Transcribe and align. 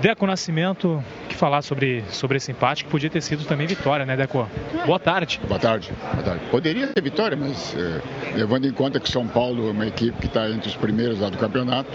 Deco 0.00 0.26
Nascimento, 0.26 1.02
que 1.28 1.34
falar 1.34 1.62
sobre, 1.62 2.04
sobre 2.10 2.36
esse 2.36 2.50
empate, 2.50 2.84
que 2.84 2.90
podia 2.90 3.10
ter 3.10 3.20
sido 3.20 3.44
também 3.44 3.66
vitória, 3.66 4.06
né, 4.06 4.16
Deco? 4.16 4.48
Boa 4.86 4.98
tarde. 4.98 5.40
Boa 5.46 5.60
tarde. 5.60 5.92
Boa 6.12 6.22
tarde. 6.22 6.44
Poderia 6.50 6.86
ter 6.88 7.00
vitória, 7.00 7.36
mas 7.36 7.74
é, 7.76 8.36
levando 8.36 8.66
em 8.66 8.72
conta 8.72 8.98
que 8.98 9.10
São 9.10 9.26
Paulo 9.26 9.68
é 9.68 9.72
uma 9.72 9.86
equipe 9.86 10.18
que 10.18 10.26
está 10.26 10.48
entre 10.48 10.68
os 10.68 10.76
primeiros 10.76 11.20
lá 11.20 11.28
do 11.28 11.38
campeonato, 11.38 11.90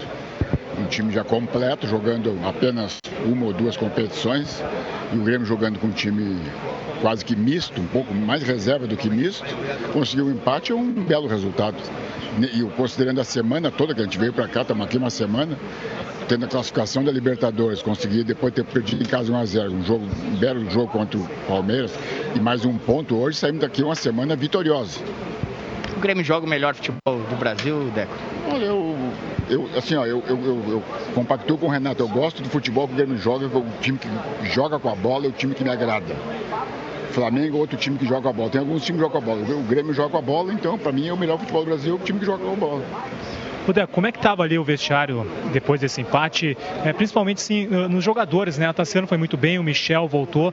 um 0.78 0.86
time 0.86 1.12
já 1.12 1.24
completo, 1.24 1.86
jogando 1.86 2.38
apenas 2.46 2.98
uma 3.24 3.46
ou 3.46 3.52
duas 3.52 3.76
competições, 3.76 4.62
e 5.12 5.16
o 5.16 5.24
Grêmio 5.24 5.46
jogando 5.46 5.78
com 5.78 5.88
um 5.88 5.92
time 5.92 6.40
quase 7.00 7.24
que 7.24 7.34
misto, 7.36 7.80
um 7.80 7.86
pouco 7.86 8.14
mais 8.14 8.42
reserva 8.42 8.86
do 8.86 8.96
que 8.96 9.10
misto, 9.10 9.44
conseguiu 9.92 10.26
um 10.26 10.30
empate 10.30 10.72
é 10.72 10.74
um 10.74 10.92
belo 10.92 11.26
resultado. 11.26 11.76
E 12.40 12.62
considerando 12.76 13.20
a 13.20 13.24
semana 13.24 13.70
toda 13.70 13.94
que 13.94 14.00
a 14.00 14.04
gente 14.04 14.18
veio 14.18 14.32
para 14.32 14.46
cá, 14.46 14.62
estamos 14.62 14.86
aqui 14.86 14.96
uma 14.96 15.10
semana, 15.10 15.58
tendo 16.28 16.44
a 16.44 16.48
classificação 16.48 17.02
da 17.02 17.10
Libertadores, 17.10 17.80
conseguir 17.80 18.22
depois 18.22 18.52
ter 18.52 18.64
perdido 18.64 19.02
em 19.02 19.06
casa 19.06 19.32
1x0, 19.32 19.70
um, 19.70 19.82
jogo, 19.82 20.04
um 20.04 20.36
belo 20.36 20.70
jogo 20.70 20.88
contra 20.88 21.18
o 21.18 21.26
Palmeiras 21.48 21.98
e 22.34 22.38
mais 22.38 22.66
um 22.66 22.76
ponto 22.76 23.16
hoje, 23.16 23.38
saímos 23.38 23.62
daqui 23.62 23.82
uma 23.82 23.94
semana 23.94 24.36
vitoriosa. 24.36 25.00
O 25.96 26.00
Grêmio 26.00 26.22
joga 26.22 26.46
o 26.46 26.48
melhor 26.48 26.74
futebol 26.74 27.00
do 27.06 27.36
Brasil, 27.36 27.90
Deco? 27.94 28.14
Olha, 28.52 28.66
eu, 28.66 28.96
eu, 29.48 29.68
assim, 29.76 29.96
ó, 29.96 30.04
eu, 30.04 30.22
eu, 30.28 30.36
eu, 30.36 30.64
eu 30.68 30.84
compactuo 31.14 31.56
com 31.58 31.66
o 31.66 31.70
Renato, 31.70 32.02
eu 32.02 32.08
gosto 32.08 32.42
do 32.42 32.48
futebol 32.48 32.86
que 32.86 32.92
o 32.92 32.96
Grêmio 32.96 33.16
joga, 33.16 33.46
o 33.46 33.64
time 33.80 33.98
que 33.98 34.08
joga 34.48 34.78
com 34.78 34.90
a 34.90 34.94
bola 34.94 35.24
é 35.24 35.28
o 35.28 35.32
time 35.32 35.54
que 35.54 35.64
me 35.64 35.70
agrada. 35.70 36.14
Flamengo 37.10 37.56
é 37.56 37.60
outro 37.60 37.76
time 37.76 37.98
que 37.98 38.06
joga 38.06 38.28
a 38.28 38.32
bola. 38.32 38.50
Tem 38.50 38.60
alguns 38.60 38.84
times 38.84 39.00
que 39.00 39.06
jogam 39.06 39.20
a 39.20 39.24
bola. 39.24 39.40
O 39.56 39.62
Grêmio 39.62 39.92
joga 39.92 40.18
a 40.18 40.22
bola, 40.22 40.52
então, 40.52 40.78
para 40.78 40.92
mim, 40.92 41.08
é 41.08 41.12
o 41.12 41.16
melhor 41.16 41.38
futebol 41.38 41.64
do 41.64 41.68
Brasil, 41.70 41.96
o 41.96 41.98
time 41.98 42.20
que 42.20 42.26
joga 42.26 42.48
a 42.48 42.54
bola. 42.54 42.84
Como 43.92 44.06
é 44.06 44.12
que 44.12 44.18
estava 44.18 44.42
ali 44.42 44.58
o 44.58 44.64
vestiário 44.64 45.26
depois 45.52 45.80
desse 45.80 46.00
empate? 46.00 46.56
É, 46.84 46.92
principalmente 46.92 47.40
sim, 47.40 47.66
nos 47.66 48.04
jogadores, 48.04 48.58
né? 48.58 48.66
A 48.66 48.72
Tassiano 48.72 49.06
foi 49.06 49.18
muito 49.18 49.36
bem, 49.36 49.58
o 49.58 49.62
Michel 49.62 50.08
voltou 50.08 50.52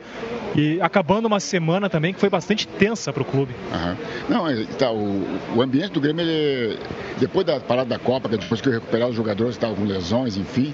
e 0.56 0.80
acabando 0.82 1.26
uma 1.26 1.40
semana 1.40 1.90
também 1.90 2.14
que 2.14 2.20
foi 2.20 2.30
bastante 2.30 2.68
tensa 2.68 3.12
para 3.12 3.22
o 3.22 3.26
clube. 3.26 3.54
Uhum. 3.72 3.96
Não, 4.30 4.66
tá, 4.78 4.92
o, 4.92 5.26
o, 5.56 5.62
ambiente 5.62 5.92
do 5.92 6.02
Grêmio, 6.02 6.22
ele, 6.22 6.80
depois 7.20 7.46
da 7.46 7.60
parada 7.60 7.90
da 7.90 8.00
Copa, 8.00 8.30
depois 8.30 8.62
que 8.62 8.70
eu 8.70 8.74
recuperar 8.74 9.10
os 9.10 9.16
jogadores 9.16 9.56
estavam 9.56 9.76
com 9.76 9.84
lesões, 9.84 10.38
enfim, 10.38 10.74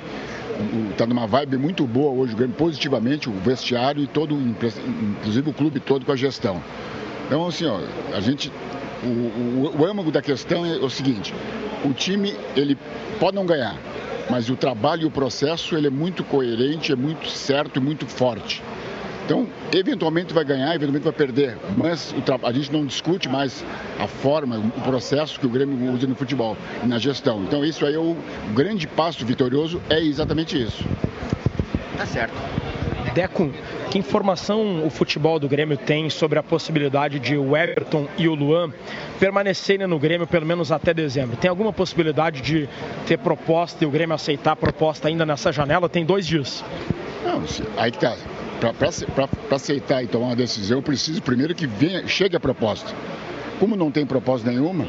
está 0.92 1.06
numa 1.06 1.28
vibe 1.28 1.58
muito 1.58 1.86
boa 1.86 2.12
hoje 2.12 2.34
o 2.34 2.38
Grêmio, 2.38 2.56
positivamente, 2.56 3.30
o 3.30 3.34
vestiário 3.34 4.04
e 4.04 4.08
todo, 4.08 4.36
inclusive 4.36 5.50
o 5.50 5.54
clube 5.54 5.80
todo 5.80 6.06
com 6.06 6.12
a 6.12 6.16
gestão. 6.16 6.62
Então, 7.28 7.48
assim, 7.48 7.66
ó, 7.66 7.80
a 8.16 8.20
gente. 8.20 8.52
O, 9.04 9.08
o, 9.08 9.74
o 9.80 9.86
âmago 9.86 10.12
da 10.12 10.22
questão 10.22 10.66
é 10.66 10.76
o 10.76 10.90
seguinte: 10.90 11.34
o 11.84 11.94
time 11.94 12.36
ele 12.56 12.78
pode 13.20 13.36
não 13.36 13.46
ganhar, 13.46 13.76
mas 14.30 14.50
o 14.50 14.56
trabalho 14.56 15.04
e 15.04 15.06
o 15.06 15.12
processo 15.12 15.76
ele 15.76 15.88
é 15.88 15.90
muito 15.90 16.24
coerente, 16.24 16.92
é 16.92 16.96
muito 16.96 17.28
certo 17.30 17.78
e 17.78 17.80
muito 17.80 18.06
forte. 18.06 18.62
Então, 19.26 19.48
eventualmente 19.72 20.34
vai 20.34 20.44
ganhar, 20.44 20.70
eventualmente 20.76 21.04
vai 21.04 21.14
perder, 21.14 21.58
mas 21.78 22.14
a 22.44 22.52
gente 22.52 22.72
não 22.72 22.86
discute 22.86 23.30
mais 23.30 23.64
a 24.00 24.08
forma, 24.08 24.58
o 24.58 24.82
processo 24.82 25.40
que 25.40 25.46
o 25.46 25.50
Grêmio 25.50 25.94
usa 25.94 26.06
no 26.08 26.16
futebol 26.16 26.58
e 26.84 26.88
na 26.88 26.98
gestão. 26.98 27.42
Então, 27.44 27.64
isso 27.64 27.86
aí 27.86 27.94
é 27.94 28.00
o 28.00 28.18
grande 28.54 28.88
passo 28.88 29.26
vitorioso, 29.26 29.82
é 29.90 30.02
exatamente 30.02 30.62
isso. 30.62 30.84
Tá 31.98 32.06
certo. 32.06 32.34
Deco, 33.14 33.54
que 33.92 34.00
informação 34.00 34.86
o 34.86 34.90
futebol 34.90 35.38
do 35.38 35.50
Grêmio 35.50 35.76
tem 35.76 36.10
sobre 36.10 36.40
a 36.40 36.44
possibilidade 36.44 37.20
de 37.20 37.36
o 37.36 37.58
Everton 37.58 38.08
e 38.18 38.26
o 38.30 38.34
Luan 38.34 38.72
permanecerem 39.20 39.86
no 39.86 40.00
Grêmio 40.00 40.26
pelo 40.26 40.46
menos 40.46 40.72
até 40.72 40.94
dezembro? 40.94 41.36
Tem 41.36 41.50
alguma 41.50 41.74
possibilidade 41.74 42.40
de 42.40 42.70
ter 43.06 43.18
proposta 43.18 43.84
e 43.84 43.88
o 43.88 43.92
Grêmio 43.92 44.16
aceitar 44.16 44.54
a 44.54 44.56
proposta 44.56 45.10
ainda 45.10 45.26
nessa 45.26 45.52
janela? 45.52 45.90
Tem 45.90 46.06
dois 46.06 46.26
dias. 46.26 46.64
Não, 47.26 47.44
aí 47.76 47.92
que 47.92 48.00
tá. 48.00 48.16
Para 48.62 49.56
aceitar 49.58 50.02
e 50.02 50.08
tomar 50.08 50.28
uma 50.28 50.36
decisão, 50.38 50.78
eu 50.78 50.82
preciso 50.82 51.22
primeiro 51.22 51.54
que 51.54 51.68
venha, 51.68 52.08
chegue 52.08 52.38
a 52.38 52.40
proposta. 52.40 52.96
Como 53.60 53.76
não 53.76 53.92
tem 53.92 54.06
proposta 54.06 54.50
nenhuma, 54.50 54.86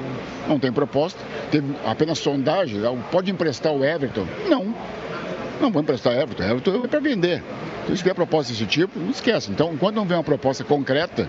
não 0.47 0.61
tem 0.61 0.73
proposta, 0.73 1.19
teve 1.51 1.75
apenas 1.85 2.21
sondagem, 2.21 2.81
pode 3.11 3.33
emprestar 3.33 3.73
o 3.73 3.85
Everton? 3.85 4.27
Não, 4.49 4.73
não 5.63 5.71
vou 5.71 5.83
emprestar 5.83 6.15
Everton, 6.15 6.43
Everton 6.43 6.85
é 6.85 6.89
para 6.89 7.01
vender. 7.01 7.43
Então, 7.83 7.97
se 7.97 8.03
tiver 8.03 8.15
proposta 8.15 8.53
desse 8.53 8.67
tipo, 8.67 8.99
não 8.99 9.11
esquece. 9.11 9.51
Então, 9.51 9.73
enquanto 9.73 9.97
não 9.97 10.05
vem 10.05 10.17
uma 10.17 10.25
proposta 10.25 10.65
concreta, 10.65 11.29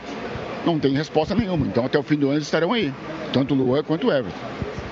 não 0.65 0.79
tem 0.79 0.93
resposta 0.93 1.35
nenhuma. 1.35 1.65
Então, 1.65 1.85
até 1.85 1.97
o 1.97 2.03
fim 2.03 2.15
do 2.15 2.27
ano 2.27 2.35
eles 2.35 2.47
estarão 2.47 2.73
aí, 2.73 2.93
tanto 3.31 3.53
o 3.53 3.57
Luan 3.57 3.83
quanto 3.83 4.07
o 4.07 4.11
Everton. 4.11 4.37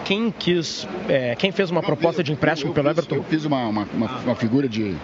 Quem 0.06 0.32
quis, 0.32 0.88
é, 1.08 1.36
quem 1.36 1.52
fez 1.52 1.70
uma 1.70 1.82
proposta 1.82 2.24
de 2.24 2.32
empréstimo 2.32 2.70
eu, 2.70 2.72
eu, 2.72 2.76
pelo 2.76 2.88
eu 2.88 2.92
Everton? 2.92 3.16
eu 3.16 3.24
fiz 3.24 3.46
uma, 3.46 3.68
uma, 3.68 3.88
uma, 3.94 4.08
uma 4.26 4.36
figura 4.36 4.68
de 4.68 4.96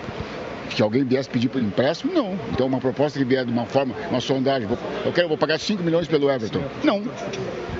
que 0.69 0.81
alguém 0.81 1.03
viesse 1.03 1.29
pedir 1.29 1.49
por 1.49 1.61
empréstimo? 1.61 2.13
Não. 2.13 2.37
Então, 2.51 2.67
uma 2.67 2.79
proposta 2.79 3.17
que 3.17 3.25
vier 3.25 3.45
de 3.45 3.51
uma 3.51 3.65
forma, 3.65 3.95
uma 4.09 4.19
sondagem, 4.19 4.67
eu 5.05 5.11
quero, 5.11 5.27
vou 5.27 5.37
pagar 5.37 5.59
5 5.59 5.81
milhões 5.81 6.07
pelo 6.07 6.29
Everton. 6.29 6.61
Não. 6.83 7.03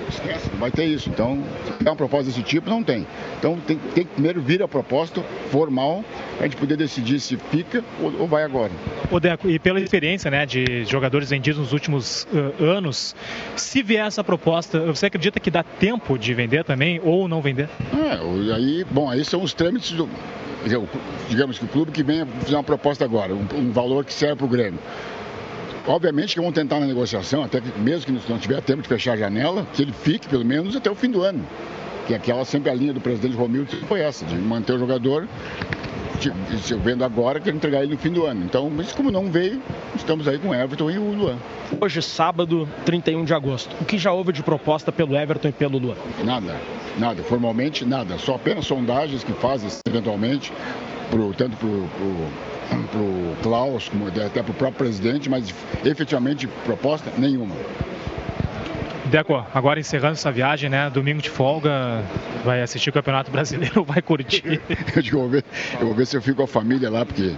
Esquece, 0.08 0.50
não 0.52 0.58
vai 0.58 0.70
ter 0.70 0.84
isso. 0.84 1.08
Então, 1.08 1.42
se 1.64 1.86
é 1.86 1.90
uma 1.90 1.96
proposta 1.96 2.26
desse 2.26 2.42
tipo, 2.42 2.68
não 2.70 2.82
tem. 2.82 3.06
Então, 3.38 3.58
tem, 3.66 3.76
tem 3.94 4.04
que 4.04 4.12
primeiro 4.12 4.40
vir 4.40 4.62
a 4.62 4.68
proposta 4.68 5.22
formal, 5.50 6.04
a 6.40 6.44
gente 6.44 6.56
poder 6.56 6.76
decidir 6.76 7.20
se 7.20 7.36
fica 7.36 7.84
ou, 8.00 8.20
ou 8.20 8.26
vai 8.26 8.42
agora. 8.42 8.72
O 9.10 9.20
Deco, 9.20 9.48
e 9.48 9.58
pela 9.58 9.80
experiência 9.80 10.30
né, 10.30 10.46
de 10.46 10.84
jogadores 10.84 11.30
vendidos 11.30 11.60
nos 11.60 11.72
últimos 11.72 12.26
uh, 12.32 12.64
anos, 12.64 13.14
se 13.56 13.82
vier 13.82 14.06
essa 14.06 14.24
proposta, 14.24 14.80
você 14.86 15.06
acredita 15.06 15.38
que 15.38 15.50
dá 15.50 15.62
tempo 15.62 16.18
de 16.18 16.34
vender 16.34 16.64
também 16.64 17.00
ou 17.02 17.28
não 17.28 17.40
vender? 17.40 17.68
É, 17.92 18.54
aí, 18.54 18.84
bom, 18.90 19.10
aí 19.10 19.24
são 19.24 19.42
os 19.42 19.52
trâmites 19.52 19.92
do, 19.92 20.08
digamos 21.28 21.58
que 21.58 21.64
o 21.64 21.68
clube 21.68 21.92
que 21.92 22.02
venha 22.02 22.26
fazer 22.26 22.54
uma 22.54 22.64
proposta 22.64 23.04
agora, 23.04 23.34
um, 23.34 23.46
um 23.54 23.70
valor 23.72 24.04
que 24.04 24.12
serve 24.12 24.36
para 24.36 24.46
o 24.46 24.48
Grêmio. 24.48 24.78
Obviamente 25.88 26.34
que 26.34 26.40
vão 26.40 26.52
tentar 26.52 26.78
na 26.78 26.86
negociação, 26.86 27.42
até 27.42 27.62
que 27.62 27.78
mesmo 27.80 28.04
que 28.04 28.30
não 28.30 28.38
tiver 28.38 28.60
tempo 28.60 28.82
de 28.82 28.88
fechar 28.88 29.14
a 29.14 29.16
janela, 29.16 29.66
que 29.72 29.82
ele 29.82 29.92
fique 29.92 30.28
pelo 30.28 30.44
menos 30.44 30.76
até 30.76 30.90
o 30.90 30.94
fim 30.94 31.10
do 31.10 31.22
ano. 31.22 31.44
Que 32.06 32.14
aquela 32.14 32.44
sempre 32.44 32.70
a 32.70 32.74
linha 32.74 32.92
do 32.92 33.00
presidente 33.00 33.34
Romildo 33.34 33.74
foi 33.88 34.00
essa, 34.00 34.24
de 34.26 34.34
manter 34.36 34.74
o 34.74 34.78
jogador 34.78 35.26
vendo 36.82 37.04
agora, 37.04 37.38
quero 37.38 37.56
entregar 37.56 37.82
ele 37.82 37.92
no 37.92 37.98
fim 37.98 38.10
do 38.10 38.26
ano. 38.26 38.44
Então, 38.44 38.68
mas 38.68 38.92
como 38.92 39.10
não 39.10 39.30
veio, 39.30 39.62
estamos 39.94 40.26
aí 40.26 40.38
com 40.38 40.48
o 40.48 40.54
Everton 40.54 40.90
e 40.90 40.98
o 40.98 41.12
Luan. 41.12 41.36
Hoje, 41.80 42.02
sábado, 42.02 42.68
31 42.84 43.24
de 43.24 43.32
agosto. 43.32 43.74
O 43.80 43.84
que 43.84 43.98
já 43.98 44.12
houve 44.12 44.32
de 44.32 44.42
proposta 44.42 44.90
pelo 44.90 45.16
Everton 45.16 45.48
e 45.48 45.52
pelo 45.52 45.78
Luan? 45.78 45.94
Nada, 46.24 46.56
nada. 46.98 47.22
Formalmente, 47.22 47.84
nada. 47.84 48.18
Só 48.18 48.34
apenas 48.34 48.66
sondagens 48.66 49.22
que 49.22 49.32
fazem 49.34 49.70
eventualmente, 49.86 50.52
pro, 51.10 51.32
tanto 51.34 51.56
para 51.56 51.68
o 51.68 52.28
Klaus, 53.42 53.88
como 53.88 54.08
até 54.08 54.42
para 54.42 54.50
o 54.50 54.54
próprio 54.54 54.86
presidente, 54.86 55.28
mas 55.28 55.54
efetivamente 55.84 56.46
proposta 56.64 57.10
nenhuma. 57.16 57.54
Deco, 59.08 59.42
agora 59.54 59.80
encerrando 59.80 60.12
essa 60.14 60.30
viagem, 60.30 60.68
né? 60.68 60.90
Domingo 60.90 61.22
de 61.22 61.30
folga, 61.30 62.04
vai 62.44 62.60
assistir 62.60 62.90
o 62.90 62.92
Campeonato 62.92 63.30
Brasileiro, 63.30 63.82
vai 63.84 64.02
curtir. 64.02 64.60
eu, 64.94 65.18
vou 65.18 65.28
ver, 65.30 65.44
eu 65.80 65.86
vou 65.86 65.94
ver 65.94 66.06
se 66.06 66.14
eu 66.14 66.20
fico 66.20 66.36
com 66.36 66.42
a 66.42 66.46
família 66.46 66.90
lá, 66.90 67.06
porque 67.06 67.32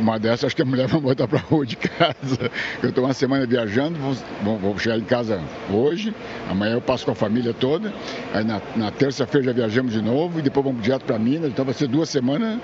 uma 0.00 0.18
dessas 0.18 0.44
acho 0.44 0.56
que 0.56 0.60
a 0.60 0.66
mulher 0.66 0.86
vai 0.86 1.00
botar 1.00 1.26
pra 1.26 1.38
rua 1.38 1.64
de 1.64 1.76
casa. 1.76 2.50
Eu 2.82 2.90
estou 2.90 3.04
uma 3.04 3.14
semana 3.14 3.46
viajando, 3.46 3.98
vou, 4.42 4.58
vou, 4.58 4.78
chegar 4.78 4.98
em 4.98 5.04
casa 5.04 5.40
hoje, 5.70 6.14
amanhã 6.48 6.74
eu 6.74 6.80
passo 6.80 7.04
com 7.04 7.12
a 7.12 7.14
família 7.14 7.52
toda, 7.52 7.92
aí 8.32 8.44
na, 8.44 8.60
na 8.76 8.90
terça-feira 8.90 9.46
já 9.46 9.52
viajamos 9.52 9.92
de 9.92 10.02
novo 10.02 10.38
e 10.38 10.42
depois 10.42 10.64
vamos 10.64 10.82
direto 10.82 11.04
para 11.04 11.18
Minas, 11.18 11.50
então 11.50 11.64
vai 11.64 11.74
ser 11.74 11.88
duas 11.88 12.08
semanas 12.08 12.58